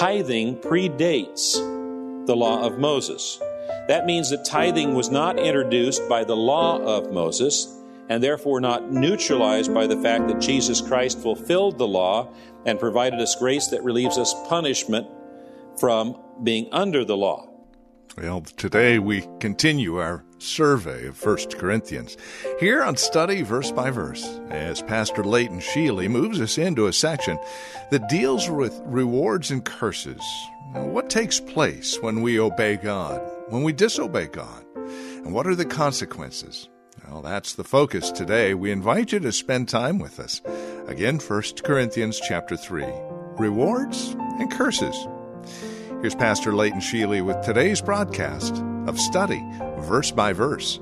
[0.00, 1.56] Tithing predates
[2.24, 3.38] the law of Moses.
[3.86, 8.90] That means that tithing was not introduced by the law of Moses and therefore not
[8.90, 12.32] neutralized by the fact that Jesus Christ fulfilled the law
[12.64, 15.06] and provided us grace that relieves us punishment
[15.78, 17.50] from being under the law.
[18.16, 22.16] Well, today we continue our survey of 1 Corinthians
[22.58, 27.38] here on Study Verse by Verse as Pastor Leighton Sheely moves us into a section
[27.90, 30.22] that deals with rewards and curses.
[30.72, 35.64] What takes place when we obey God, when we disobey God, and what are the
[35.64, 36.68] consequences?
[37.08, 38.54] Well, that's the focus today.
[38.54, 40.40] We invite you to spend time with us.
[40.86, 42.84] Again, 1 Corinthians chapter 3.
[43.38, 44.96] Rewards and curses.
[46.00, 48.54] Here's Pastor Leighton Sheely with today's broadcast
[48.86, 49.42] of Study
[49.80, 50.78] Verse by Verse.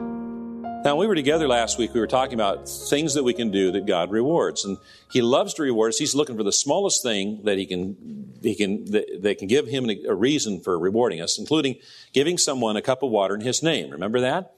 [0.85, 1.93] Now, we were together last week.
[1.93, 4.79] We were talking about things that we can do that God rewards, and
[5.11, 5.99] He loves to reward us.
[5.99, 9.67] He's looking for the smallest thing that He can, He can, that, that can give
[9.67, 11.77] Him a reason for rewarding us, including
[12.13, 13.91] giving someone a cup of water in His name.
[13.91, 14.55] Remember that?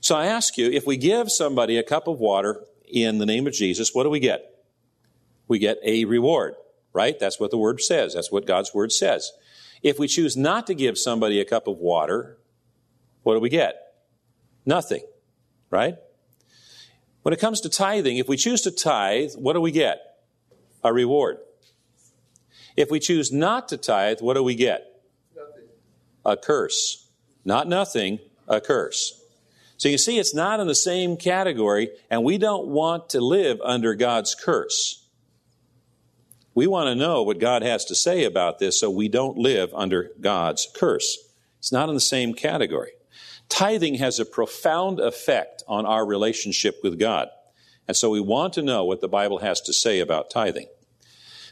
[0.00, 3.46] So I ask you, if we give somebody a cup of water in the name
[3.46, 4.64] of Jesus, what do we get?
[5.48, 6.56] We get a reward,
[6.92, 7.18] right?
[7.18, 8.14] That's what the Word says.
[8.14, 9.32] That's what God's Word says.
[9.82, 12.36] If we choose not to give somebody a cup of water,
[13.22, 13.94] what do we get?
[14.64, 15.02] Nothing,
[15.70, 15.96] right?
[17.22, 20.00] When it comes to tithing, if we choose to tithe, what do we get?
[20.82, 21.38] A reward.
[22.76, 25.02] If we choose not to tithe, what do we get?
[25.34, 25.64] Nothing.
[26.24, 27.08] A curse.
[27.44, 29.20] Not nothing, a curse.
[29.78, 33.60] So you see, it's not in the same category, and we don't want to live
[33.62, 35.04] under God's curse.
[36.54, 39.70] We want to know what God has to say about this so we don't live
[39.74, 41.16] under God's curse.
[41.58, 42.92] It's not in the same category.
[43.48, 47.28] Tithing has a profound effect on our relationship with God.
[47.86, 50.66] And so we want to know what the Bible has to say about tithing.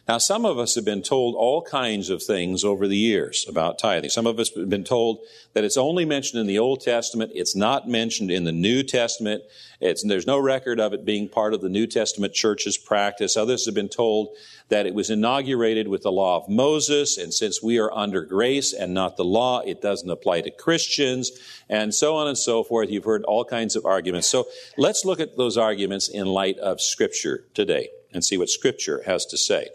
[0.08, 3.76] Now, some of us have been told all kinds of things over the years about
[3.76, 4.10] tithing.
[4.10, 5.18] Some of us have been told
[5.52, 7.32] that it's only mentioned in the Old Testament.
[7.34, 9.42] It's not mentioned in the New Testament.
[9.80, 13.36] There's no record of it being part of the New Testament church's practice.
[13.36, 14.36] Others have been told
[14.68, 18.72] that it was inaugurated with the law of Moses, and since we are under grace
[18.72, 21.30] and not the law, it doesn't apply to Christians,
[21.68, 22.90] and so on and so forth.
[22.90, 24.26] You've heard all kinds of arguments.
[24.26, 24.46] So
[24.76, 29.24] let's look at those arguments in light of Scripture today and see what Scripture has
[29.26, 29.68] to say.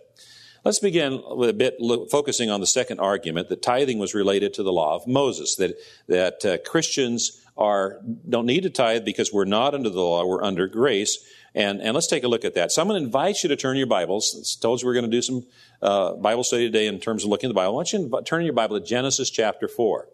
[0.64, 1.78] Let's begin with a bit
[2.12, 5.76] focusing on the second argument that tithing was related to the law of Moses, that,
[6.08, 10.44] that uh, Christians are, don't need to tithe because we're not under the law, we're
[10.44, 11.18] under grace.
[11.54, 12.72] And, and let's take a look at that.
[12.72, 14.58] So I'm going to invite you to turn your Bibles.
[14.58, 15.46] I told you we're going to do some
[15.82, 17.74] uh, Bible study today in terms of looking at the Bible.
[17.74, 20.08] I want you to turn your Bible to Genesis chapter 4.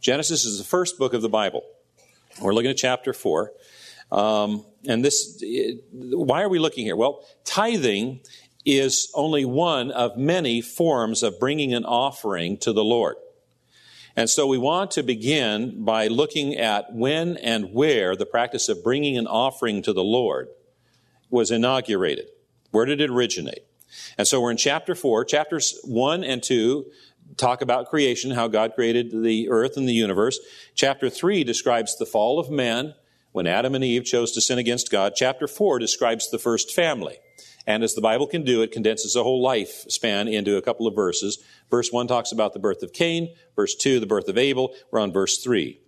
[0.00, 1.64] Genesis is the first book of the Bible.
[2.40, 3.52] We're looking at chapter 4.
[4.12, 5.42] Um, and this,
[5.92, 6.96] why are we looking here?
[6.96, 8.20] Well, tithing
[8.64, 13.16] is only one of many forms of bringing an offering to the Lord.
[14.16, 18.84] And so we want to begin by looking at when and where the practice of
[18.84, 20.48] bringing an offering to the Lord
[21.30, 22.26] was inaugurated.
[22.70, 23.64] Where did it originate?
[24.18, 25.24] And so we're in chapter 4.
[25.24, 26.86] Chapters 1 and 2
[27.36, 30.38] talk about creation, how God created the earth and the universe.
[30.74, 32.94] Chapter 3 describes the fall of man
[33.32, 35.14] when Adam and Eve chose to sin against God.
[35.16, 37.18] Chapter 4 describes the first family.
[37.66, 40.86] And as the Bible can do, it condenses a whole life span into a couple
[40.86, 41.38] of verses.
[41.70, 43.34] Verse 1 talks about the birth of Cain.
[43.54, 44.74] Verse 2, the birth of Abel.
[44.90, 45.78] We're on verse 3.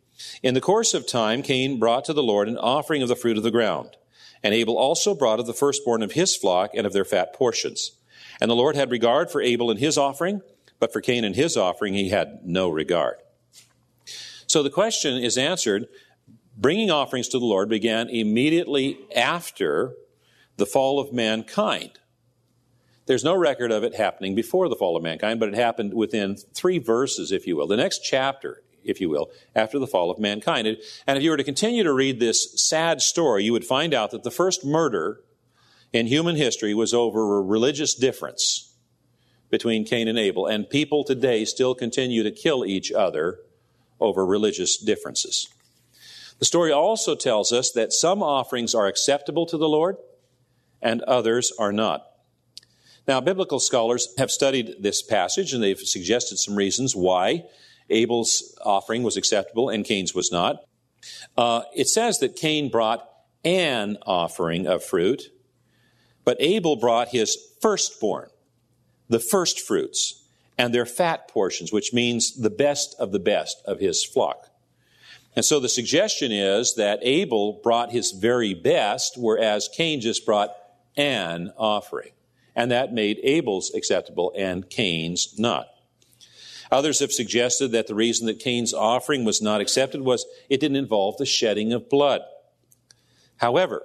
[0.42, 3.36] In the course of time, Cain brought to the Lord an offering of the fruit
[3.36, 3.96] of the ground.
[4.42, 7.92] And Abel also brought of the firstborn of his flock and of their fat portions.
[8.40, 10.42] And the Lord had regard for Abel and his offering,
[10.80, 13.16] but for Cain and his offering he had no regard.
[14.46, 15.86] So the question is answered.
[16.56, 19.94] Bringing offerings to the Lord began immediately after
[20.56, 21.98] the fall of mankind.
[23.06, 26.36] There's no record of it happening before the fall of mankind, but it happened within
[26.36, 30.18] three verses, if you will, the next chapter, if you will, after the fall of
[30.18, 30.66] mankind.
[31.06, 34.10] And if you were to continue to read this sad story, you would find out
[34.10, 35.20] that the first murder
[35.92, 38.74] in human history was over a religious difference
[39.50, 40.46] between Cain and Abel.
[40.46, 43.40] And people today still continue to kill each other
[44.00, 45.48] over religious differences.
[46.38, 49.96] The story also tells us that some offerings are acceptable to the Lord
[50.80, 52.04] and others are not.
[53.06, 57.44] Now, biblical scholars have studied this passage and they've suggested some reasons why
[57.92, 60.64] Abel's offering was acceptable and Cain's was not.
[61.36, 63.08] Uh, it says that Cain brought
[63.44, 65.30] an offering of fruit,
[66.24, 68.28] but Abel brought his firstborn,
[69.08, 70.24] the first fruits,
[70.56, 74.48] and their fat portions, which means the best of the best of his flock.
[75.34, 80.54] And so the suggestion is that Abel brought his very best, whereas Cain just brought
[80.96, 82.10] an offering.
[82.54, 85.68] And that made Abel's acceptable and Cain's not.
[86.72, 90.78] Others have suggested that the reason that Cain's offering was not accepted was it didn't
[90.78, 92.22] involve the shedding of blood.
[93.36, 93.82] However,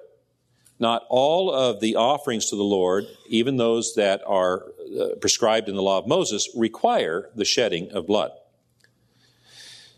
[0.80, 4.68] not all of the offerings to the Lord, even those that are
[5.00, 8.32] uh, prescribed in the law of Moses, require the shedding of blood.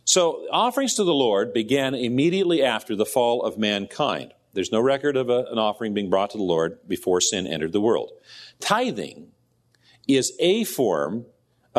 [0.03, 4.33] So, offerings to the Lord began immediately after the fall of mankind.
[4.53, 7.71] There's no record of a, an offering being brought to the Lord before sin entered
[7.71, 8.11] the world.
[8.59, 9.27] Tithing
[10.07, 11.27] is a form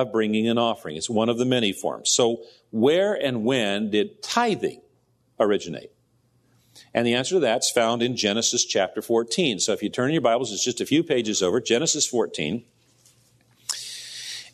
[0.00, 0.96] of bringing an offering.
[0.96, 2.10] It's one of the many forms.
[2.10, 4.80] So, where and when did tithing
[5.38, 5.90] originate?
[6.94, 9.60] And the answer to that's found in Genesis chapter 14.
[9.60, 12.64] So, if you turn your Bibles, it's just a few pages over, Genesis 14.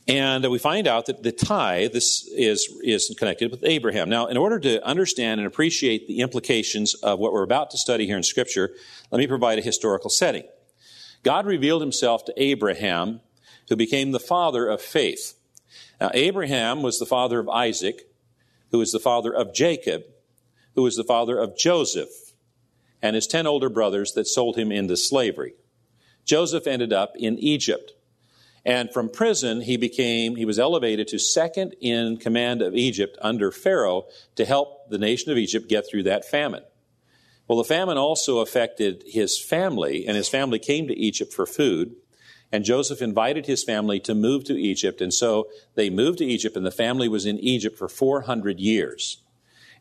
[0.08, 4.08] And we find out that the tithe this is, is connected with Abraham.
[4.08, 8.06] Now, in order to understand and appreciate the implications of what we're about to study
[8.06, 8.70] here in Scripture,
[9.10, 10.44] let me provide a historical setting.
[11.25, 13.20] God revealed himself to Abraham,
[13.69, 15.34] who became the father of faith.
[16.00, 18.08] Now, Abraham was the father of Isaac,
[18.70, 20.02] who was the father of Jacob,
[20.75, 22.32] who was the father of Joseph,
[23.00, 25.54] and his ten older brothers that sold him into slavery.
[26.25, 27.93] Joseph ended up in Egypt.
[28.64, 33.52] And from prison, he became, he was elevated to second in command of Egypt under
[33.52, 36.64] Pharaoh to help the nation of Egypt get through that famine.
[37.46, 41.94] Well, the famine also affected his family, and his family came to Egypt for food.
[42.52, 46.56] And Joseph invited his family to move to Egypt, and so they moved to Egypt,
[46.56, 49.22] and the family was in Egypt for 400 years.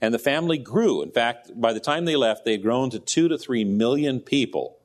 [0.01, 1.01] And the family grew.
[1.01, 4.19] In fact, by the time they left, they had grown to two to three million
[4.19, 4.77] people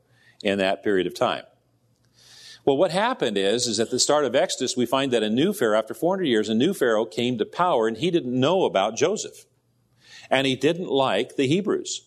[0.42, 1.44] in that period of time.
[2.64, 5.52] Well, what happened is, is at the start of Exodus, we find that a new
[5.52, 8.96] Pharaoh, after 400 years, a new Pharaoh came to power and he didn't know about
[8.96, 9.46] Joseph.
[10.30, 12.06] And he didn't like the Hebrews.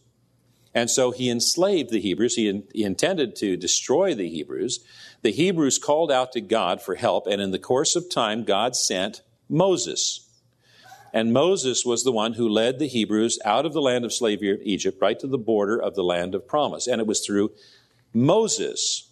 [0.73, 2.35] And so he enslaved the Hebrews.
[2.35, 4.79] He, in, he, intended to destroy the Hebrews.
[5.23, 8.75] The Hebrews called out to God for help, and in the course of time, God
[8.75, 10.29] sent Moses.
[11.13, 14.51] And Moses was the one who led the Hebrews out of the land of slavery
[14.51, 16.87] of Egypt, right to the border of the land of promise.
[16.87, 17.51] And it was through
[18.13, 19.09] Moses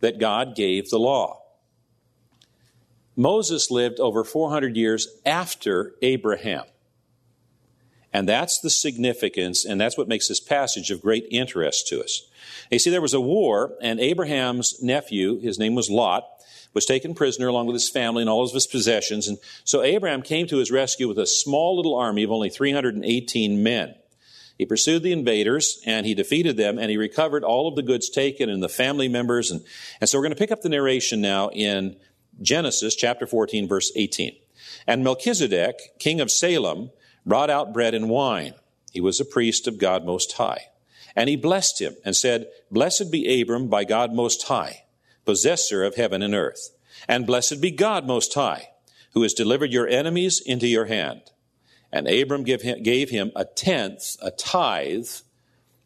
[0.00, 1.42] that God gave the law.
[3.16, 6.64] Moses lived over 400 years after Abraham.
[8.16, 12.22] And that's the significance, and that's what makes this passage of great interest to us.
[12.70, 16.26] You see, there was a war, and Abraham's nephew, his name was Lot,
[16.72, 19.28] was taken prisoner along with his family and all of his possessions.
[19.28, 23.62] And so Abraham came to his rescue with a small little army of only 318
[23.62, 23.94] men.
[24.56, 28.08] He pursued the invaders and he defeated them and he recovered all of the goods
[28.08, 29.50] taken and the family members.
[29.50, 29.62] And,
[30.00, 31.96] and so we're going to pick up the narration now in
[32.40, 34.34] Genesis chapter 14, verse 18.
[34.86, 36.90] And Melchizedek, king of Salem,
[37.26, 38.54] brought out bread and wine.
[38.92, 40.68] He was a priest of God Most High.
[41.14, 44.84] And he blessed him and said, Blessed be Abram by God Most High,
[45.24, 46.70] possessor of heaven and earth.
[47.08, 48.68] And blessed be God Most High,
[49.12, 51.22] who has delivered your enemies into your hand.
[51.92, 55.08] And Abram him, gave him a tenth, a tithe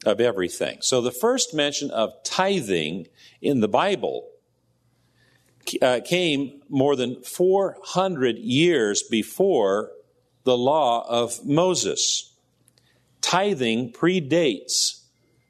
[0.04, 0.78] of everything.
[0.80, 3.06] So the first mention of tithing
[3.40, 4.28] in the Bible
[5.80, 9.92] uh, came more than 400 years before
[10.44, 12.32] the law of Moses.
[13.20, 15.02] Tithing predates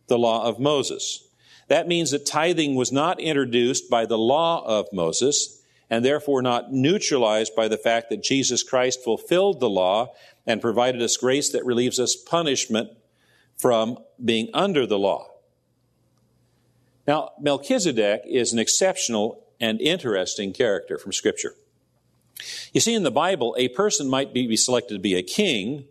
[0.09, 1.27] the law of Moses.
[1.69, 6.73] That means that tithing was not introduced by the law of Moses and therefore not
[6.73, 10.13] neutralized by the fact that Jesus Christ fulfilled the law
[10.47, 12.91] and provided us grace that relieves us punishment
[13.57, 15.29] from being under the law.
[17.07, 21.55] Now, Melchizedek is an exceptional and interesting character from Scripture.
[22.73, 25.85] You see, in the Bible, a person might be selected to be a king,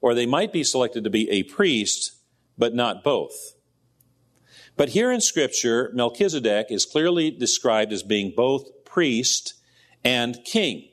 [0.00, 2.12] or they might be selected to be a priest,
[2.58, 3.54] but not both.
[4.76, 9.54] But here in Scripture, Melchizedek is clearly described as being both priest
[10.04, 10.88] and king.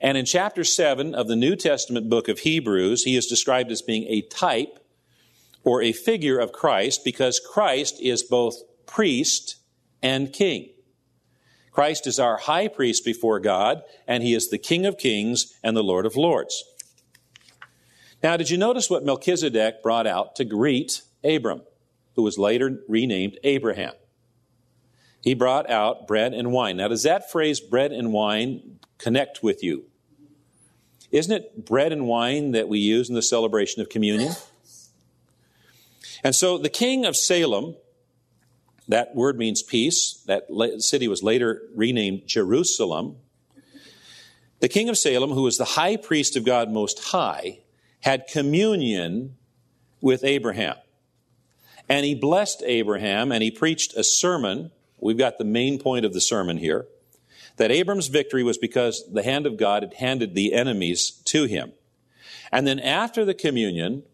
[0.00, 3.82] And in chapter 7 of the New Testament book of Hebrews, he is described as
[3.82, 4.78] being a type
[5.64, 9.56] or a figure of Christ because Christ is both priest
[10.02, 10.70] and king.
[11.76, 15.76] Christ is our high priest before God, and he is the King of kings and
[15.76, 16.64] the Lord of lords.
[18.22, 21.60] Now, did you notice what Melchizedek brought out to greet Abram,
[22.14, 23.92] who was later renamed Abraham?
[25.26, 26.76] he brought out bread and wine.
[26.76, 29.86] Now, does that phrase bread and wine connect with you?
[31.10, 34.34] Isn't it bread and wine that we use in the celebration of communion?
[36.22, 37.74] And so the king of Salem,
[38.88, 40.22] that word means peace.
[40.26, 40.46] That
[40.78, 43.16] city was later renamed Jerusalem.
[44.60, 47.60] The king of Salem, who was the high priest of God Most High,
[48.00, 49.36] had communion
[50.00, 50.76] with Abraham.
[51.88, 54.70] And he blessed Abraham and he preached a sermon.
[54.98, 56.86] We've got the main point of the sermon here
[57.56, 61.72] that Abram's victory was because the hand of God had handed the enemies to him.
[62.52, 64.04] And then after the communion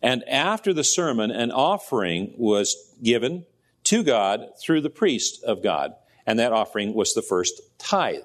[0.00, 3.44] and after the sermon, an offering was given
[3.84, 5.94] to God through the priest of God.
[6.26, 8.20] And that offering was the first tithe.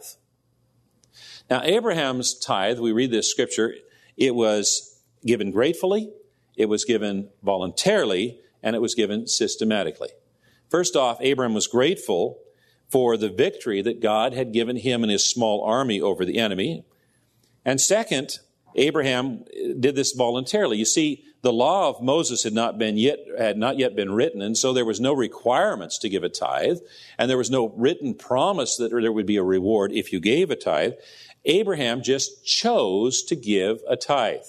[1.50, 3.74] Now, Abraham's tithe, we read this scripture,
[4.18, 6.12] it was given gratefully,
[6.56, 10.10] it was given voluntarily, and it was given systematically.
[10.70, 12.40] First off, Abraham was grateful
[12.90, 16.84] for the victory that God had given him and his small army over the enemy.
[17.66, 18.40] And second,
[18.78, 20.78] Abraham uh, did this voluntarily.
[20.78, 24.42] You see, the law of Moses had not been yet had not yet been written,
[24.42, 26.80] and so there was no requirements to give a tithe,
[27.18, 30.52] and there was no written promise that there would be a reward if you gave
[30.52, 30.94] a tithe.
[31.46, 34.46] Abraham just chose to give a tithe.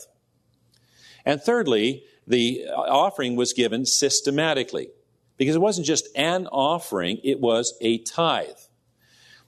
[1.24, 4.88] And thirdly, the uh, offering was given systematically
[5.36, 8.48] because it wasn't just an offering, it was a tithe.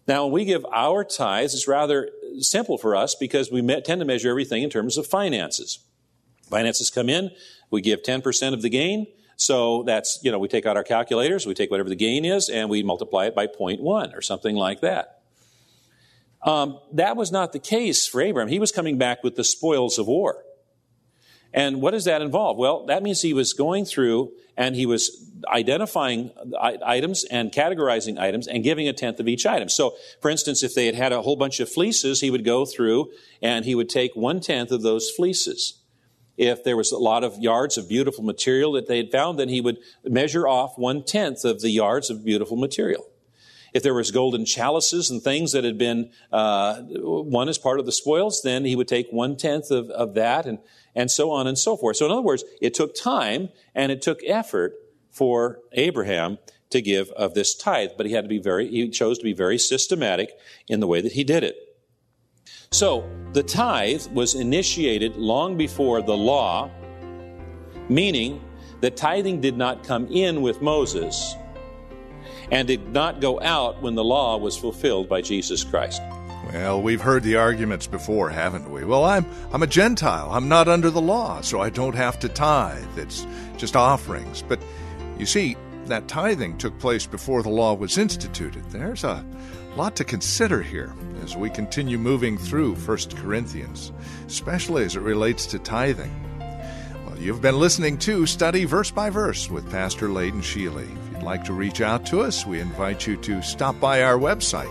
[0.06, 2.10] Now, when we give our tithes, it's rather
[2.40, 5.80] simple for us because we tend to measure everything in terms of finances.
[6.48, 7.30] Finances come in,
[7.70, 9.06] we give 10% of the gain.
[9.36, 12.48] So that's, you know, we take out our calculators, we take whatever the gain is,
[12.48, 15.22] and we multiply it by 0.1 or something like that.
[16.42, 18.48] Um, that was not the case for Abraham.
[18.48, 20.42] He was coming back with the spoils of war.
[21.52, 22.56] And what does that involve?
[22.56, 26.30] Well, that means he was going through and he was identifying
[26.60, 29.68] items and categorizing items and giving a tenth of each item.
[29.68, 32.64] So, for instance, if they had had a whole bunch of fleeces, he would go
[32.64, 33.10] through
[33.42, 35.80] and he would take one tenth of those fleeces.
[36.36, 39.48] If there was a lot of yards of beautiful material that they had found, then
[39.48, 43.06] he would measure off one tenth of the yards of beautiful material.
[43.72, 47.86] If there was golden chalices and things that had been uh, won as part of
[47.86, 50.58] the spoils, then he would take one tenth of, of that and
[50.94, 51.96] and so on and so forth.
[51.96, 54.74] So, in other words, it took time and it took effort
[55.10, 56.38] for Abraham
[56.70, 59.32] to give of this tithe, but he had to be very, he chose to be
[59.32, 60.32] very systematic
[60.68, 61.56] in the way that he did it.
[62.70, 66.70] So, the tithe was initiated long before the law,
[67.88, 68.42] meaning
[68.80, 71.34] that tithing did not come in with Moses
[72.50, 76.00] and did not go out when the law was fulfilled by Jesus Christ.
[76.52, 78.84] Well, we've heard the arguments before, haven't we?
[78.84, 80.30] Well, I'm I'm a Gentile.
[80.32, 82.98] I'm not under the law, so I don't have to tithe.
[82.98, 83.26] It's
[83.56, 84.42] just offerings.
[84.42, 84.58] But
[85.16, 88.64] you see, that tithing took place before the law was instituted.
[88.70, 89.24] There's a
[89.76, 90.92] lot to consider here
[91.22, 93.92] as we continue moving through 1 Corinthians,
[94.26, 96.29] especially as it relates to tithing.
[97.20, 100.88] You've been listening to Study Verse by Verse with Pastor Layton Sheely.
[101.08, 104.18] If you'd like to reach out to us, we invite you to stop by our
[104.18, 104.70] website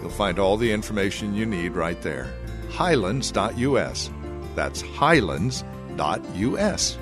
[0.00, 2.32] You'll find all the information you need right there.
[2.70, 4.10] Highlands.us.
[4.54, 6.98] That's highlands.us.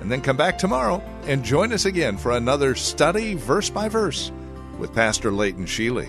[0.00, 4.30] And then come back tomorrow and join us again for another study verse by verse
[4.78, 6.08] with Pastor Layton Sheely.